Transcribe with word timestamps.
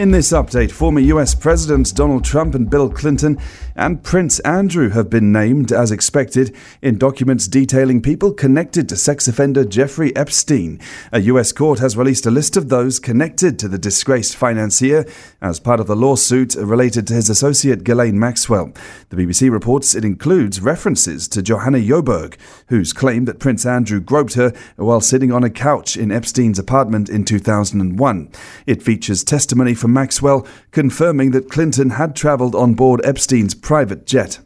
In 0.00 0.12
this 0.12 0.32
update, 0.32 0.70
former 0.70 1.00
US 1.00 1.34
Presidents 1.34 1.92
Donald 1.92 2.24
Trump 2.24 2.54
and 2.54 2.70
Bill 2.70 2.88
Clinton 2.88 3.38
and 3.76 4.02
Prince 4.02 4.38
Andrew 4.40 4.88
have 4.88 5.10
been 5.10 5.30
named, 5.30 5.72
as 5.72 5.90
expected, 5.90 6.56
in 6.80 6.96
documents 6.96 7.46
detailing 7.46 8.00
people 8.00 8.32
connected 8.32 8.88
to 8.88 8.96
sex 8.96 9.28
offender 9.28 9.62
Jeffrey 9.62 10.16
Epstein. 10.16 10.80
A 11.12 11.20
US 11.20 11.52
court 11.52 11.80
has 11.80 11.98
released 11.98 12.24
a 12.24 12.30
list 12.30 12.56
of 12.56 12.70
those 12.70 12.98
connected 12.98 13.58
to 13.58 13.68
the 13.68 13.76
disgraced 13.76 14.36
financier 14.36 15.04
as 15.42 15.60
part 15.60 15.80
of 15.80 15.86
the 15.86 15.96
lawsuit 15.96 16.54
related 16.54 17.06
to 17.08 17.12
his 17.12 17.28
associate 17.28 17.84
Ghislaine 17.84 18.18
Maxwell. 18.18 18.72
The 19.10 19.16
BBC 19.16 19.50
reports 19.50 19.94
it 19.94 20.06
includes 20.06 20.62
references 20.62 21.28
to 21.28 21.42
Johanna 21.42 21.78
Sjoberg, 21.78 22.38
whose 22.68 22.94
claim 22.94 23.26
that 23.26 23.38
Prince 23.38 23.66
Andrew 23.66 24.00
groped 24.00 24.32
her 24.32 24.54
while 24.76 25.02
sitting 25.02 25.30
on 25.30 25.44
a 25.44 25.50
couch 25.50 25.94
in 25.94 26.10
Epstein's 26.10 26.58
apartment 26.58 27.10
in 27.10 27.26
2001. 27.26 28.30
It 28.66 28.82
features 28.82 29.22
testimony 29.22 29.74
from 29.74 29.89
Maxwell 29.92 30.46
confirming 30.70 31.30
that 31.32 31.50
Clinton 31.50 31.90
had 31.90 32.16
travelled 32.16 32.54
on 32.54 32.74
board 32.74 33.00
Epstein's 33.04 33.54
private 33.54 34.06
jet. 34.06 34.40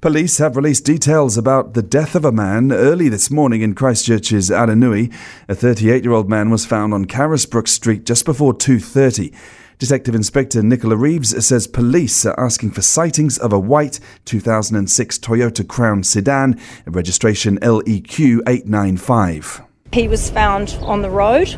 Police 0.00 0.36
have 0.36 0.54
released 0.54 0.84
details 0.84 1.38
about 1.38 1.72
the 1.72 1.82
death 1.82 2.14
of 2.14 2.26
a 2.26 2.30
man 2.32 2.70
early 2.72 3.08
this 3.08 3.30
morning 3.30 3.62
in 3.62 3.74
Christchurch's 3.74 4.50
Aranui. 4.50 5.10
A 5.48 5.54
38-year-old 5.54 6.28
man 6.28 6.50
was 6.50 6.66
found 6.66 6.92
on 6.92 7.06
Carisbrook 7.06 7.66
Street 7.66 8.04
just 8.04 8.26
before 8.26 8.52
2:30. 8.52 9.34
Detective 9.78 10.14
Inspector 10.14 10.62
Nicola 10.62 10.96
Reeves 10.96 11.44
says 11.44 11.66
police 11.66 12.24
are 12.26 12.38
asking 12.38 12.72
for 12.72 12.82
sightings 12.82 13.38
of 13.38 13.52
a 13.52 13.58
white 13.58 13.98
2006 14.26 15.18
Toyota 15.18 15.66
Crown 15.66 16.04
sedan, 16.04 16.60
registration 16.86 17.58
LEQ 17.60 18.40
895. 18.46 19.62
He 19.92 20.06
was 20.06 20.28
found 20.28 20.76
on 20.82 21.02
the 21.02 21.10
road. 21.10 21.56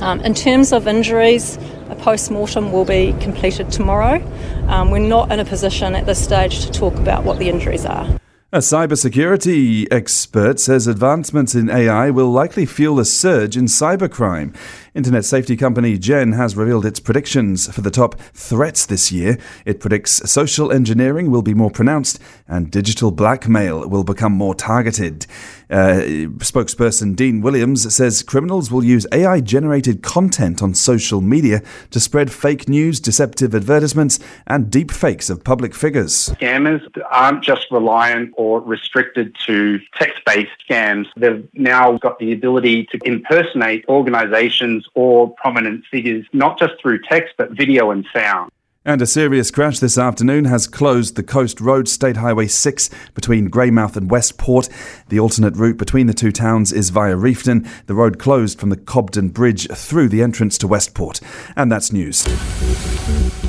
Um, 0.00 0.20
in 0.20 0.34
terms 0.34 0.72
of 0.72 0.86
injuries, 0.86 1.56
a 1.88 1.94
post 1.94 2.30
mortem 2.30 2.72
will 2.72 2.84
be 2.84 3.14
completed 3.20 3.70
tomorrow. 3.70 4.22
Um, 4.68 4.90
we're 4.90 4.98
not 4.98 5.32
in 5.32 5.40
a 5.40 5.44
position 5.44 5.94
at 5.94 6.06
this 6.06 6.22
stage 6.22 6.64
to 6.66 6.72
talk 6.72 6.94
about 6.94 7.24
what 7.24 7.38
the 7.38 7.48
injuries 7.48 7.84
are. 7.84 8.08
A 8.54 8.58
cybersecurity 8.58 9.88
expert 9.90 10.60
says 10.60 10.86
advancements 10.86 11.56
in 11.56 11.68
AI 11.68 12.10
will 12.10 12.30
likely 12.30 12.66
fuel 12.66 13.00
a 13.00 13.04
surge 13.04 13.56
in 13.56 13.64
cybercrime. 13.64 14.54
Internet 14.94 15.24
safety 15.24 15.56
company 15.56 15.98
Gen 15.98 16.34
has 16.34 16.54
revealed 16.54 16.86
its 16.86 17.00
predictions 17.00 17.66
for 17.74 17.80
the 17.80 17.90
top 17.90 18.14
threats 18.32 18.86
this 18.86 19.10
year. 19.10 19.38
It 19.64 19.80
predicts 19.80 20.30
social 20.30 20.70
engineering 20.70 21.32
will 21.32 21.42
be 21.42 21.52
more 21.52 21.72
pronounced 21.72 22.20
and 22.46 22.70
digital 22.70 23.10
blackmail 23.10 23.88
will 23.88 24.04
become 24.04 24.32
more 24.32 24.54
targeted. 24.54 25.26
Uh, 25.70 26.28
spokesperson 26.38 27.16
Dean 27.16 27.40
Williams 27.40 27.94
says 27.94 28.22
criminals 28.22 28.70
will 28.70 28.84
use 28.84 29.06
AI 29.12 29.40
generated 29.40 30.02
content 30.02 30.62
on 30.62 30.74
social 30.74 31.20
media 31.20 31.62
to 31.90 32.00
spread 32.00 32.30
fake 32.32 32.68
news, 32.68 33.00
deceptive 33.00 33.54
advertisements, 33.54 34.18
and 34.46 34.70
deep 34.70 34.90
fakes 34.90 35.30
of 35.30 35.42
public 35.42 35.74
figures. 35.74 36.30
Scammers 36.30 36.82
aren't 37.10 37.42
just 37.42 37.66
reliant 37.70 38.32
or 38.36 38.60
restricted 38.60 39.34
to 39.46 39.78
text 39.96 40.22
based 40.26 40.50
scams. 40.68 41.06
They've 41.16 41.48
now 41.54 41.98
got 41.98 42.18
the 42.18 42.32
ability 42.32 42.86
to 42.92 42.98
impersonate 43.04 43.84
organizations 43.88 44.86
or 44.94 45.34
prominent 45.34 45.84
figures, 45.90 46.26
not 46.32 46.58
just 46.58 46.74
through 46.80 47.00
text, 47.02 47.34
but 47.38 47.50
video 47.52 47.90
and 47.90 48.06
sound. 48.12 48.50
And 48.86 49.00
a 49.00 49.06
serious 49.06 49.50
crash 49.50 49.78
this 49.78 49.96
afternoon 49.96 50.44
has 50.44 50.66
closed 50.66 51.16
the 51.16 51.22
Coast 51.22 51.58
Road 51.58 51.88
State 51.88 52.18
Highway 52.18 52.48
6 52.48 52.90
between 53.14 53.48
Greymouth 53.50 53.96
and 53.96 54.10
Westport. 54.10 54.68
The 55.08 55.18
alternate 55.18 55.56
route 55.56 55.78
between 55.78 56.06
the 56.06 56.12
two 56.12 56.30
towns 56.30 56.70
is 56.70 56.90
via 56.90 57.16
Reefton. 57.16 57.66
The 57.86 57.94
road 57.94 58.18
closed 58.18 58.60
from 58.60 58.68
the 58.68 58.76
Cobden 58.76 59.30
Bridge 59.30 59.66
through 59.68 60.10
the 60.10 60.22
entrance 60.22 60.58
to 60.58 60.68
Westport. 60.68 61.20
And 61.56 61.72
that's 61.72 61.92
news. 61.92 62.24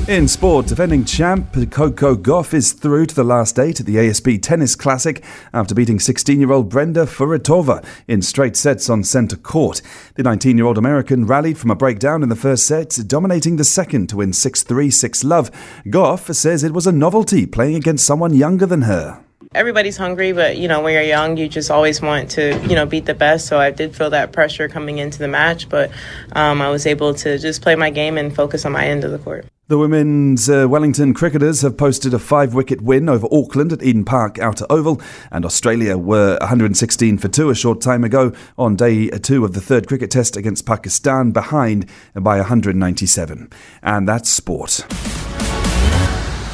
In 0.08 0.28
sport, 0.28 0.66
defending 0.66 1.04
champ 1.04 1.52
Coco 1.72 2.14
Gauff 2.14 2.54
is 2.54 2.72
through 2.72 3.06
to 3.06 3.14
the 3.16 3.24
last 3.24 3.58
eight 3.58 3.80
at 3.80 3.86
the 3.86 3.96
ASB 3.96 4.40
Tennis 4.40 4.76
Classic 4.76 5.20
after 5.52 5.74
beating 5.74 5.98
16 5.98 6.38
year 6.38 6.52
old 6.52 6.68
Brenda 6.68 7.06
Fruhvirtova 7.06 7.84
in 8.06 8.22
straight 8.22 8.56
sets 8.56 8.88
on 8.88 9.02
centre 9.02 9.36
court. 9.36 9.82
The 10.14 10.22
19 10.22 10.58
year 10.58 10.66
old 10.66 10.78
American 10.78 11.26
rallied 11.26 11.58
from 11.58 11.72
a 11.72 11.74
breakdown 11.74 12.22
in 12.22 12.28
the 12.28 12.36
first 12.36 12.66
set, 12.66 12.96
dominating 13.08 13.56
the 13.56 13.64
second 13.64 14.08
to 14.10 14.18
win 14.18 14.32
6 14.32 14.62
3 14.62 14.90
6 14.92 15.24
love. 15.24 15.50
Gauff 15.86 16.32
says 16.32 16.62
it 16.62 16.72
was 16.72 16.86
a 16.86 16.92
novelty 16.92 17.44
playing 17.44 17.74
against 17.74 18.06
someone 18.06 18.32
younger 18.32 18.66
than 18.66 18.82
her 18.82 19.25
everybody's 19.56 19.96
hungry, 19.96 20.32
but 20.32 20.58
you 20.58 20.68
know, 20.68 20.80
when 20.82 20.92
you're 20.92 21.02
young, 21.02 21.36
you 21.36 21.48
just 21.48 21.70
always 21.70 22.00
want 22.00 22.30
to, 22.32 22.60
you 22.68 22.74
know, 22.74 22.86
beat 22.86 23.06
the 23.06 23.14
best. 23.14 23.46
So 23.46 23.58
I 23.58 23.70
did 23.70 23.96
feel 23.96 24.10
that 24.10 24.32
pressure 24.32 24.68
coming 24.68 24.98
into 24.98 25.18
the 25.18 25.28
match, 25.28 25.68
but 25.68 25.90
um, 26.32 26.60
I 26.60 26.68
was 26.68 26.86
able 26.86 27.14
to 27.14 27.38
just 27.38 27.62
play 27.62 27.74
my 27.74 27.90
game 27.90 28.18
and 28.18 28.34
focus 28.34 28.64
on 28.64 28.72
my 28.72 28.86
end 28.86 29.02
of 29.04 29.10
the 29.10 29.18
court. 29.18 29.46
The 29.68 29.78
women's 29.78 30.48
uh, 30.48 30.68
Wellington 30.68 31.12
cricketers 31.12 31.62
have 31.62 31.76
posted 31.76 32.14
a 32.14 32.20
five 32.20 32.54
wicket 32.54 32.82
win 32.82 33.08
over 33.08 33.26
Auckland 33.32 33.72
at 33.72 33.82
Eden 33.82 34.04
Park 34.04 34.38
Outer 34.38 34.64
Oval, 34.70 35.02
and 35.32 35.44
Australia 35.44 35.98
were 35.98 36.38
116 36.40 37.18
for 37.18 37.26
two 37.26 37.50
a 37.50 37.54
short 37.54 37.80
time 37.80 38.04
ago 38.04 38.32
on 38.56 38.76
day 38.76 39.08
two 39.08 39.44
of 39.44 39.54
the 39.54 39.60
third 39.60 39.88
cricket 39.88 40.12
test 40.12 40.36
against 40.36 40.66
Pakistan, 40.66 41.32
behind 41.32 41.90
by 42.14 42.36
197. 42.36 43.50
And 43.82 44.08
that's 44.08 44.30
sport. 44.30 44.86